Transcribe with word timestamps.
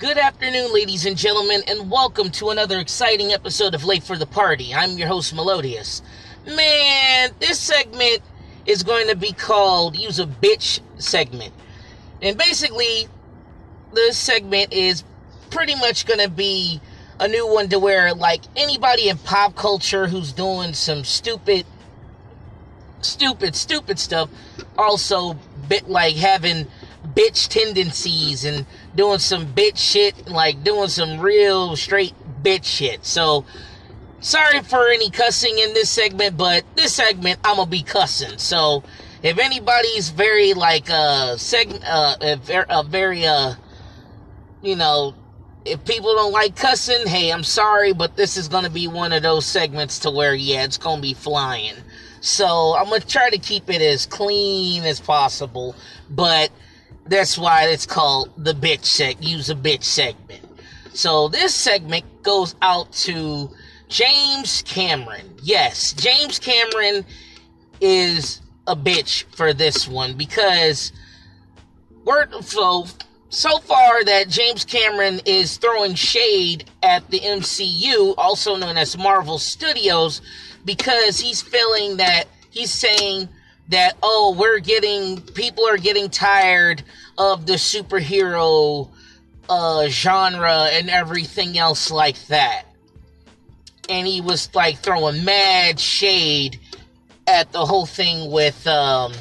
Good 0.00 0.16
afternoon, 0.16 0.72
ladies 0.72 1.04
and 1.04 1.14
gentlemen, 1.14 1.60
and 1.68 1.90
welcome 1.90 2.30
to 2.30 2.48
another 2.48 2.78
exciting 2.78 3.34
episode 3.34 3.74
of 3.74 3.84
Late 3.84 4.02
for 4.02 4.16
the 4.16 4.24
Party. 4.24 4.74
I'm 4.74 4.96
your 4.96 5.08
host, 5.08 5.34
Melodious. 5.34 6.00
Man, 6.46 7.32
this 7.38 7.60
segment 7.60 8.22
is 8.64 8.82
going 8.82 9.08
to 9.08 9.14
be 9.14 9.32
called 9.32 9.98
Use 9.98 10.18
a 10.18 10.24
Bitch 10.24 10.80
segment. 10.96 11.52
And 12.22 12.38
basically, 12.38 13.08
this 13.92 14.16
segment 14.16 14.72
is 14.72 15.04
pretty 15.50 15.74
much 15.74 16.06
going 16.06 16.20
to 16.20 16.30
be 16.30 16.80
a 17.18 17.28
new 17.28 17.46
one 17.46 17.68
to 17.68 17.78
where, 17.78 18.14
like, 18.14 18.40
anybody 18.56 19.10
in 19.10 19.18
pop 19.18 19.54
culture 19.54 20.06
who's 20.06 20.32
doing 20.32 20.72
some 20.72 21.04
stupid, 21.04 21.66
stupid, 23.02 23.54
stupid 23.54 23.98
stuff, 23.98 24.30
also 24.78 25.36
bit 25.68 25.90
like 25.90 26.16
having 26.16 26.68
bitch 27.14 27.48
tendencies 27.48 28.44
and 28.44 28.66
doing 28.94 29.18
some 29.18 29.46
bitch 29.46 29.78
shit, 29.78 30.28
like 30.28 30.62
doing 30.64 30.88
some 30.88 31.20
real 31.20 31.76
straight 31.76 32.14
bitch 32.42 32.64
shit. 32.64 33.04
So, 33.04 33.44
sorry 34.20 34.62
for 34.62 34.88
any 34.88 35.10
cussing 35.10 35.58
in 35.58 35.74
this 35.74 35.90
segment, 35.90 36.36
but 36.36 36.64
this 36.76 36.94
segment 36.94 37.40
I'm 37.44 37.56
gonna 37.56 37.70
be 37.70 37.82
cussing. 37.82 38.38
So, 38.38 38.82
if 39.22 39.38
anybody's 39.38 40.10
very 40.10 40.54
like 40.54 40.88
uh 40.90 41.36
segment 41.36 41.84
uh 41.86 42.16
a 42.20 42.82
very 42.84 43.26
uh 43.26 43.54
you 44.62 44.76
know 44.76 45.14
if 45.64 45.84
people 45.84 46.14
don't 46.14 46.32
like 46.32 46.56
cussing, 46.56 47.06
hey, 47.06 47.30
I'm 47.30 47.44
sorry, 47.44 47.92
but 47.92 48.16
this 48.16 48.36
is 48.36 48.48
gonna 48.48 48.70
be 48.70 48.88
one 48.88 49.12
of 49.12 49.22
those 49.22 49.44
segments 49.46 49.98
to 50.00 50.10
where 50.10 50.34
yeah, 50.34 50.64
it's 50.64 50.78
gonna 50.78 51.02
be 51.02 51.14
flying. 51.14 51.74
So 52.20 52.74
I'm 52.76 52.84
gonna 52.84 53.00
try 53.00 53.30
to 53.30 53.38
keep 53.38 53.68
it 53.70 53.82
as 53.82 54.06
clean 54.06 54.84
as 54.84 55.00
possible, 55.00 55.74
but 56.08 56.50
that's 57.10 57.36
why 57.36 57.66
it's 57.66 57.86
called 57.86 58.30
the 58.36 58.54
bitch 58.54 58.82
seg 58.84 59.16
use 59.20 59.50
a 59.50 59.54
bitch 59.54 59.82
segment. 59.82 60.40
So 60.94 61.28
this 61.28 61.54
segment 61.54 62.04
goes 62.22 62.54
out 62.62 62.92
to 62.92 63.50
James 63.88 64.62
Cameron. 64.62 65.34
Yes, 65.42 65.92
James 65.92 66.38
Cameron 66.38 67.04
is 67.80 68.40
a 68.66 68.76
bitch 68.76 69.24
for 69.34 69.52
this 69.52 69.88
one 69.88 70.16
because 70.16 70.92
we're 72.04 72.30
so 72.42 72.86
so 73.28 73.58
far 73.58 74.04
that 74.04 74.28
James 74.28 74.64
Cameron 74.64 75.20
is 75.24 75.56
throwing 75.56 75.94
shade 75.94 76.70
at 76.82 77.08
the 77.10 77.20
MCU, 77.20 78.14
also 78.18 78.56
known 78.56 78.76
as 78.76 78.96
Marvel 78.96 79.38
Studios, 79.38 80.20
because 80.64 81.18
he's 81.18 81.42
feeling 81.42 81.96
that 81.96 82.24
he's 82.50 82.72
saying 82.72 83.28
that 83.70 83.96
oh 84.02 84.34
we're 84.38 84.58
getting 84.58 85.20
people 85.20 85.66
are 85.66 85.78
getting 85.78 86.10
tired 86.10 86.82
of 87.18 87.46
the 87.46 87.54
superhero 87.54 88.90
uh, 89.48 89.88
genre 89.88 90.68
and 90.72 90.88
everything 90.88 91.58
else 91.58 91.90
like 91.90 92.26
that. 92.28 92.64
And 93.88 94.06
he 94.06 94.20
was 94.20 94.54
like 94.54 94.78
throwing 94.78 95.24
mad 95.24 95.80
shade 95.80 96.60
at 97.26 97.50
the 97.52 97.66
whole 97.66 97.86
thing 97.86 98.30
with 98.30 98.66
um 98.66 99.12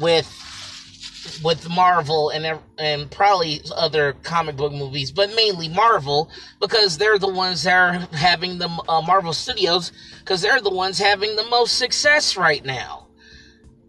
with 0.00 0.37
with 1.42 1.68
Marvel 1.68 2.30
and 2.30 2.58
and 2.78 3.10
probably 3.10 3.60
other 3.74 4.14
comic 4.22 4.56
book 4.56 4.72
movies, 4.72 5.10
but 5.12 5.34
mainly 5.34 5.68
Marvel 5.68 6.30
because 6.60 6.98
they're 6.98 7.18
the 7.18 7.32
ones 7.32 7.62
that 7.64 7.74
are 7.74 7.92
having 8.16 8.58
the 8.58 8.68
uh, 8.88 9.02
Marvel 9.02 9.32
Studios 9.32 9.92
because 10.20 10.42
they're 10.42 10.60
the 10.60 10.70
ones 10.70 10.98
having 10.98 11.36
the 11.36 11.44
most 11.44 11.78
success 11.78 12.36
right 12.36 12.64
now. 12.64 13.08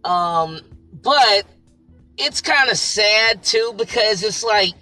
Um, 0.04 0.60
but 1.02 1.44
it's 2.16 2.40
kind 2.40 2.70
of 2.70 2.76
sad 2.76 3.42
too 3.42 3.74
because 3.76 4.22
it's 4.22 4.44
like 4.44 4.74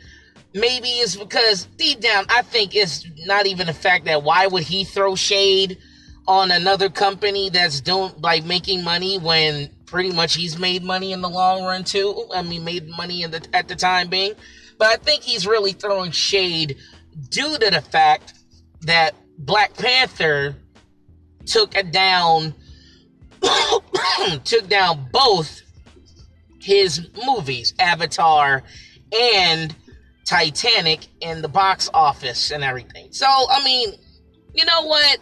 maybe 0.54 0.88
it's 0.88 1.16
because 1.16 1.64
deep 1.76 2.00
down 2.00 2.24
I 2.28 2.42
think 2.42 2.74
it's 2.74 3.06
not 3.26 3.46
even 3.46 3.66
the 3.66 3.74
fact 3.74 4.06
that 4.06 4.22
why 4.22 4.46
would 4.46 4.64
he 4.64 4.84
throw 4.84 5.14
shade 5.14 5.78
on 6.26 6.50
another 6.50 6.90
company 6.90 7.48
that's 7.48 7.80
doing 7.80 8.12
like 8.18 8.44
making 8.44 8.84
money 8.84 9.18
when 9.18 9.70
pretty 9.88 10.12
much 10.12 10.34
he's 10.34 10.58
made 10.58 10.82
money 10.82 11.12
in 11.12 11.20
the 11.20 11.28
long 11.28 11.64
run 11.64 11.84
too. 11.84 12.28
I 12.34 12.42
mean, 12.42 12.64
made 12.64 12.88
money 12.88 13.22
in 13.22 13.30
the 13.30 13.46
at 13.52 13.68
the 13.68 13.76
time 13.76 14.08
being, 14.08 14.34
but 14.78 14.88
I 14.88 14.96
think 14.96 15.22
he's 15.22 15.46
really 15.46 15.72
throwing 15.72 16.10
shade 16.10 16.76
due 17.30 17.58
to 17.58 17.70
the 17.70 17.80
fact 17.80 18.34
that 18.82 19.14
Black 19.38 19.74
Panther 19.74 20.56
took 21.46 21.72
down 21.90 22.54
took 24.44 24.68
down 24.68 25.08
both 25.12 25.62
his 26.60 27.08
movies, 27.24 27.74
Avatar 27.78 28.62
and 29.18 29.74
Titanic, 30.26 31.06
in 31.20 31.40
the 31.40 31.48
box 31.48 31.88
office 31.94 32.50
and 32.50 32.62
everything. 32.62 33.08
So, 33.12 33.26
I 33.26 33.64
mean, 33.64 33.94
you 34.54 34.64
know 34.66 34.82
what? 34.82 35.18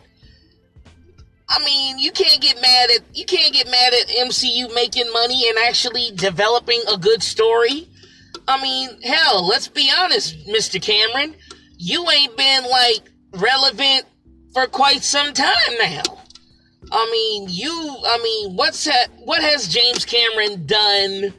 I 1.56 1.65
mean, 1.65 1.99
you 1.99 2.12
can't 2.12 2.43
get 2.43 2.61
mad 2.61 2.91
at 2.91 3.17
you 3.17 3.25
can't 3.25 3.53
get 3.55 3.67
mad 3.71 3.94
at 3.94 4.09
MCU 4.09 4.75
making 4.75 5.11
money 5.11 5.49
and 5.49 5.56
actually 5.67 6.11
developing 6.15 6.83
a 6.93 6.99
good 6.99 7.22
story. 7.22 7.89
I 8.47 8.62
mean, 8.62 9.00
hell, 9.00 9.47
let's 9.47 9.67
be 9.67 9.91
honest, 9.99 10.47
Mr. 10.47 10.81
Cameron, 10.83 11.34
you 11.78 12.06
ain't 12.11 12.37
been 12.37 12.65
like 12.65 13.11
relevant 13.33 14.05
for 14.53 14.67
quite 14.67 15.03
some 15.03 15.33
time 15.33 15.78
now. 15.81 16.03
I 16.93 17.09
mean, 17.11 17.49
you 17.49 17.97
I 18.06 18.19
mean, 18.23 18.56
what's 18.56 18.84
that 18.84 19.06
what 19.25 19.41
has 19.41 19.67
James 19.67 20.05
Cameron 20.05 20.67
done 20.67 21.33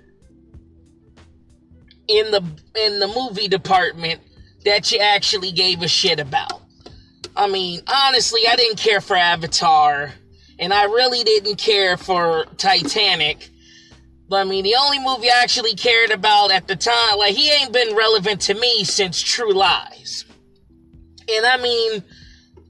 in 2.08 2.32
the 2.32 2.44
in 2.74 3.00
the 3.00 3.08
movie 3.08 3.48
department 3.48 4.22
that 4.66 4.92
you 4.92 4.98
actually 4.98 5.52
gave 5.52 5.84
a 5.84 5.88
shit 5.88 6.20
about? 6.20 6.64
I 7.38 7.48
mean, 7.48 7.82
honestly, 7.88 8.42
I 8.50 8.56
didn't 8.56 8.80
care 8.80 9.00
for 9.00 9.16
Avatar, 9.16 10.12
and 10.58 10.74
I 10.74 10.86
really 10.86 11.24
didn't 11.24 11.58
care 11.58 11.96
for 11.96 12.46
Titanic. 12.58 13.52
But 14.28 14.38
I 14.38 14.44
mean, 14.44 14.64
the 14.64 14.76
only 14.76 14.98
movie 14.98 15.30
I 15.30 15.44
actually 15.44 15.76
cared 15.76 16.10
about 16.10 16.52
at 16.52 16.68
the 16.68 16.76
time, 16.76 17.18
like, 17.20 17.36
he 17.36 17.52
ain't 17.52 17.72
been 17.72 17.96
relevant 17.96 18.42
to 18.42 18.56
me 18.56 18.84
since 18.84 19.22
True 19.22 19.54
Lies. 19.54 20.26
And 21.30 21.46
I 21.46 21.58
mean, 21.58 22.04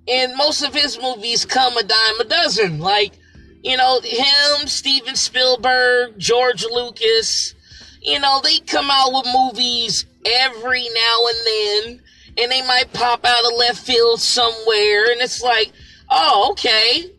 and 0.05 0.35
most 0.35 0.61
of 0.63 0.73
his 0.73 1.01
movies 1.01 1.45
come 1.45 1.78
a 1.78 1.84
dime 1.84 2.19
a 2.19 2.25
dozen. 2.25 2.79
Like, 2.79 3.17
you 3.63 3.78
know, 3.78 4.01
him, 4.03 4.67
Steven 4.67 5.16
Spielberg, 5.16 6.19
George 6.19 6.66
Lucas, 6.66 7.55
you 8.01 8.19
know, 8.19 8.41
they 8.44 8.59
come 8.59 8.89
out 8.91 9.13
with 9.13 9.34
movies 9.34 10.05
every 10.25 10.84
now 10.89 11.19
and 11.28 11.38
then 11.45 12.01
and 12.37 12.51
they 12.51 12.61
might 12.61 12.93
pop 12.93 13.25
out 13.25 13.45
of 13.45 13.57
left 13.57 13.85
field 13.85 14.21
somewhere, 14.21 15.11
and 15.11 15.21
it's 15.21 15.41
like, 15.41 15.71
oh, 16.09 16.49
okay, 16.51 17.11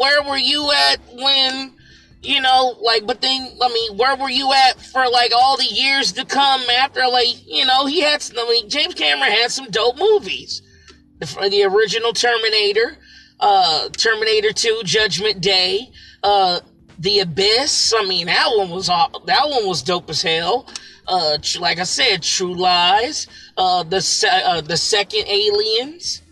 where 0.00 0.22
were 0.22 0.36
you 0.36 0.70
at 0.72 1.00
when, 1.14 1.72
you 2.22 2.40
know, 2.40 2.76
like, 2.80 3.06
but 3.06 3.20
then, 3.20 3.56
I 3.60 3.68
mean, 3.68 3.96
where 3.96 4.16
were 4.16 4.30
you 4.30 4.52
at 4.52 4.80
for 4.80 5.08
like 5.08 5.32
all 5.36 5.56
the 5.56 5.64
years 5.64 6.12
to 6.12 6.24
come 6.24 6.62
after, 6.70 7.06
like, 7.06 7.46
you 7.46 7.66
know, 7.66 7.86
he 7.86 8.00
had, 8.00 8.28
I 8.36 8.48
mean, 8.48 8.68
James 8.68 8.94
Cameron 8.94 9.30
had 9.30 9.50
some 9.50 9.70
dope 9.70 9.98
movies. 9.98 10.62
The, 11.20 11.48
the 11.50 11.64
original 11.64 12.12
Terminator, 12.12 12.98
uh, 13.40 13.88
Terminator 13.90 14.52
2, 14.52 14.80
Judgment 14.84 15.40
Day, 15.40 15.90
uh, 16.22 16.60
The 16.98 17.20
Abyss. 17.20 17.94
I 17.96 18.04
mean, 18.06 18.26
that 18.26 18.50
one 18.56 18.70
was 18.70 18.86
that 18.86 19.48
one 19.48 19.66
was 19.66 19.82
dope 19.82 20.10
as 20.10 20.22
hell. 20.22 20.68
Uh, 21.06 21.36
like 21.60 21.78
I 21.78 21.84
said, 21.84 22.22
True 22.22 22.54
Lies 22.54 23.26
uh, 23.56 23.82
the 23.82 24.00
se- 24.00 24.42
uh, 24.44 24.60
the 24.60 24.76
second 24.76 25.26
Aliens. 25.28 26.22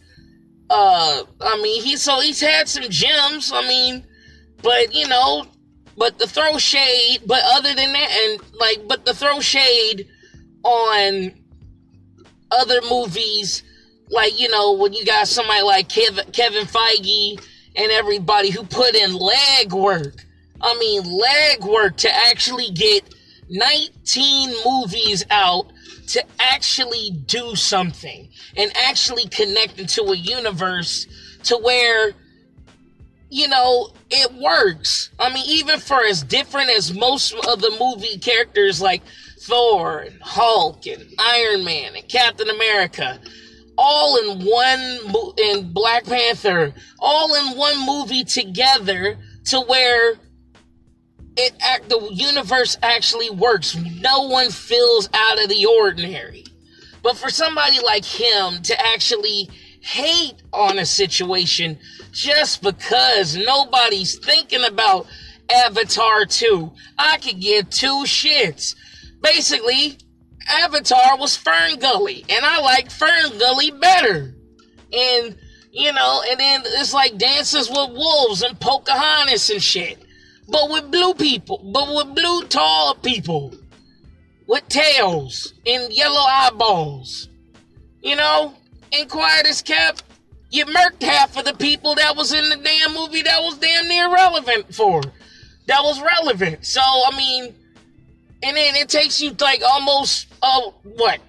Uh, 0.71 1.23
I 1.41 1.61
mean, 1.63 1.83
he 1.83 1.97
so 1.97 2.21
he's 2.21 2.41
had 2.41 2.69
some 2.69 2.85
gems. 2.89 3.53
I 3.53 3.67
mean, 3.67 4.07
but 4.63 4.95
you 4.95 5.07
know, 5.09 5.47
but 5.97 6.19
the 6.19 6.27
throw 6.27 6.59
shade. 6.59 7.21
But 7.27 7.43
other 7.45 7.75
than 7.75 7.93
that, 7.93 8.11
and 8.11 8.41
like, 8.59 8.89
but 8.89 9.05
the 9.05 9.15
throw 9.15 9.41
shade 9.41 10.09
on 10.65 11.33
other 12.51 12.81
movies, 12.89 13.63
like 14.11 14.39
you 14.39 14.49
know, 14.49 14.73
when 14.73 14.93
you 14.93 15.05
got 15.05 15.29
somebody 15.29 15.63
like 15.63 15.89
Kevin 15.89 16.31
Kevin 16.33 16.65
Feige 16.65 17.43
and 17.77 17.91
everybody 17.93 18.51
who 18.51 18.65
put 18.65 18.95
in 18.95 19.15
leg 19.15 19.73
work. 19.73 20.25
I 20.63 20.79
mean, 20.79 21.03
leg 21.05 21.65
work 21.65 21.97
to 21.99 22.15
actually 22.29 22.71
get 22.71 23.03
19 23.49 24.55
movies 24.65 25.25
out 25.31 25.73
to 26.09 26.25
actually 26.41 27.11
do 27.27 27.55
something 27.55 28.29
and 28.57 28.73
actually 28.77 29.27
connect 29.29 29.79
into 29.79 30.03
a 30.03 30.17
universe 30.17 31.07
to 31.45 31.57
where 31.59 32.13
you 33.31 33.49
know 33.49 33.91
it 34.11 34.33
works. 34.35 35.11
I 35.19 35.33
mean 35.33 35.45
even 35.47 35.81
for 35.81 36.05
as 36.05 36.23
different 36.23 36.71
as 36.71 36.93
most 36.93 37.33
of 37.33 37.61
the 37.61 37.77
movie 37.81 38.19
characters 38.19 38.81
like 38.81 39.03
thor 39.41 40.01
and 40.01 40.21
hulk 40.23 40.87
and 40.87 41.05
iron 41.19 41.65
man 41.65 41.97
and 41.97 42.09
captain 42.09 42.49
america 42.49 43.19
all 43.77 44.17
in 44.19 44.47
one 44.47 45.35
in 45.39 45.73
black 45.73 46.05
panther 46.05 46.73
all 47.01 47.35
in 47.35 47.59
one 47.59 47.85
movie 47.85 48.23
together 48.23 49.19
to 49.45 49.61
where 49.63 50.15
it 51.37 51.55
act 51.61 51.89
the 51.89 52.09
universe 52.13 52.77
actually 52.83 53.31
works. 53.31 53.77
No 53.77 54.29
one 54.29 54.51
feels 54.51 55.09
out 55.15 55.43
of 55.43 55.49
the 55.49 55.67
ordinary. 55.67 56.45
But 57.03 57.17
for 57.17 57.31
somebody 57.31 57.81
like 57.81 58.05
him 58.05 58.63
to 58.63 58.87
actually 58.87 59.49
hate 59.81 60.35
on 60.53 60.79
a 60.79 60.87
situation 60.87 61.79
just 62.13 62.63
because 62.63 63.37
nobody's 63.37 64.19
thinking 64.19 64.65
about 64.65 65.07
Avatar 65.53 66.25
2, 66.25 66.71
I 66.99 67.19
could 67.19 67.41
give 67.41 67.71
two 67.71 68.05
shits. 68.05 68.77
Basically, 69.23 69.99
Avatar 70.49 71.19
was 71.19 71.37
Fern 71.37 71.79
Gully, 71.79 72.25
and 72.29 72.45
I 72.45 72.61
like 72.61 72.91
Fern 72.91 73.39
Gully 73.39 73.71
better. 73.71 74.35
And, 74.93 75.37
you 75.71 75.93
know, 75.93 76.23
and 76.31 76.39
then 76.39 76.63
it's 76.65 76.95
like 76.95 77.19
Dances 77.19 77.69
with 77.69 77.91
Wolves 77.91 78.43
and 78.43 78.59
Pocahontas 78.61 79.51
and 79.51 79.63
shit. 79.63 79.99
But 80.49 80.71
with 80.71 80.91
blue 80.91 81.15
people, 81.15 81.59
but 81.73 81.89
with 81.95 82.15
blue 82.15 82.43
tall 82.45 82.95
people. 82.97 83.55
With 84.47 84.69
tails 84.69 85.55
and 85.67 85.93
yellow 85.93 86.21
eyeballs. 86.21 87.29
You 88.03 88.17
know? 88.17 88.55
And 88.93 89.09
quiet 89.09 89.47
as 89.47 89.63
kept, 89.63 90.03
you 90.51 90.67
murked 90.67 91.03
half 91.03 91.37
of 91.39 91.45
the 91.47 91.55
people 91.55 91.95
that 91.95 92.15
was 92.15 92.33
in 92.33 92.49
the 92.51 92.57
damn 92.57 92.93
movie 92.93 93.23
that 93.23 93.41
was 93.41 93.57
damn 93.59 93.89
near 93.89 94.13
relevant 94.13 94.75
for. 94.75 95.01
That 95.67 95.83
was 95.83 96.01
relevant. 96.03 96.67
So, 96.67 96.83
I 96.83 97.17
mean, 97.17 97.55
and 98.43 98.57
then 98.57 98.75
it 98.75 98.89
takes 98.89 99.21
you 99.21 99.35
like 99.41 99.63
almost 99.63 100.27
uh 100.43 100.71
what? 100.83 101.21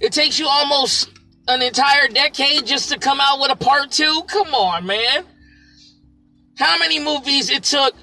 It 0.00 0.12
takes 0.12 0.38
you 0.38 0.48
almost 0.48 1.10
an 1.46 1.62
entire 1.62 2.08
decade 2.08 2.66
just 2.66 2.88
to 2.90 2.98
come 2.98 3.20
out 3.20 3.40
with 3.40 3.50
a 3.50 3.56
part 3.56 3.90
two. 3.90 4.22
Come 4.26 4.54
on, 4.54 4.86
man. 4.86 5.24
How 6.56 6.78
many 6.78 6.98
movies 6.98 7.50
it 7.50 7.62
took 7.64 7.94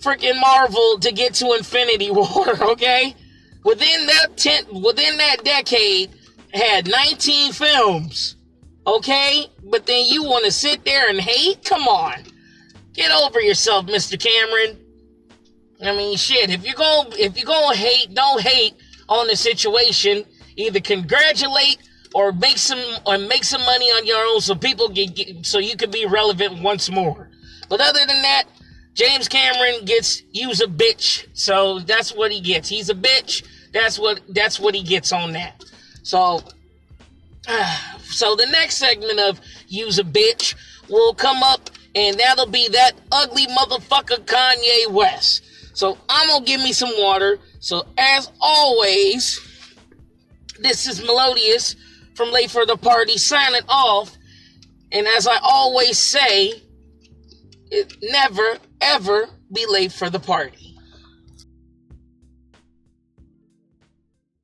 freaking 0.00 0.40
Marvel 0.40 0.98
to 1.00 1.12
get 1.12 1.34
to 1.34 1.52
Infinity 1.52 2.10
War? 2.10 2.26
Okay, 2.72 3.14
within 3.64 4.06
that 4.06 4.36
ten, 4.36 4.64
within 4.82 5.16
that 5.18 5.44
decade, 5.44 6.10
had 6.52 6.88
19 6.88 7.52
films. 7.52 8.36
Okay, 8.86 9.46
but 9.64 9.86
then 9.86 10.06
you 10.06 10.24
want 10.24 10.44
to 10.44 10.50
sit 10.50 10.84
there 10.84 11.08
and 11.08 11.20
hate? 11.20 11.64
Come 11.64 11.86
on, 11.86 12.24
get 12.92 13.10
over 13.10 13.40
yourself, 13.40 13.86
Mr. 13.86 14.18
Cameron. 14.18 14.78
I 15.82 15.96
mean, 15.96 16.16
shit. 16.16 16.50
If 16.50 16.64
you're 16.64 16.74
going, 16.74 17.12
if 17.18 17.36
you're 17.36 17.46
going 17.46 17.74
to 17.74 17.78
hate, 17.78 18.14
don't 18.14 18.40
hate 18.40 18.74
on 19.08 19.26
the 19.26 19.36
situation. 19.36 20.24
Either 20.56 20.80
congratulate 20.80 21.78
or 22.14 22.32
make 22.32 22.58
some 22.58 22.82
or 23.06 23.18
make 23.18 23.44
some 23.44 23.62
money 23.62 23.86
on 23.86 24.06
your 24.06 24.22
own, 24.26 24.40
so 24.40 24.54
people 24.54 24.88
get, 24.88 25.14
get 25.14 25.46
so 25.46 25.58
you 25.58 25.76
can 25.76 25.90
be 25.90 26.06
relevant 26.06 26.60
once 26.62 26.90
more. 26.90 27.30
But 27.68 27.80
other 27.80 28.00
than 28.00 28.22
that, 28.22 28.44
James 29.00 29.28
Cameron 29.28 29.86
gets 29.86 30.22
use 30.30 30.60
a 30.60 30.66
bitch. 30.66 31.26
So 31.32 31.78
that's 31.78 32.14
what 32.14 32.30
he 32.30 32.42
gets. 32.42 32.68
He's 32.68 32.90
a 32.90 32.94
bitch. 32.94 33.42
That's 33.72 33.98
what 33.98 34.20
that's 34.28 34.60
what 34.60 34.74
he 34.74 34.82
gets 34.82 35.10
on 35.10 35.32
that. 35.32 35.64
So, 36.02 36.42
uh, 37.48 37.76
so 38.02 38.36
the 38.36 38.44
next 38.44 38.76
segment 38.76 39.18
of 39.18 39.40
use 39.68 39.98
a 39.98 40.04
bitch 40.04 40.54
will 40.90 41.14
come 41.14 41.42
up, 41.42 41.70
and 41.94 42.18
that'll 42.18 42.44
be 42.44 42.68
that 42.68 42.92
ugly 43.10 43.46
motherfucker 43.46 44.18
Kanye 44.26 44.90
West. 44.90 45.44
So 45.72 45.96
I'm 46.10 46.28
gonna 46.28 46.44
give 46.44 46.60
me 46.60 46.74
some 46.74 46.92
water. 46.98 47.38
So 47.60 47.86
as 47.96 48.30
always, 48.38 49.40
this 50.58 50.86
is 50.86 51.02
Melodious 51.02 51.74
from 52.14 52.32
Late 52.32 52.50
for 52.50 52.66
the 52.66 52.76
Party 52.76 53.16
signing 53.16 53.62
off. 53.66 54.14
And 54.92 55.06
as 55.06 55.26
I 55.26 55.38
always 55.42 55.96
say, 55.96 56.52
never 58.02 58.58
ever 58.80 59.28
be 59.52 59.66
late 59.68 59.92
for 59.92 60.10
the 60.10 60.20
party. 60.20 60.69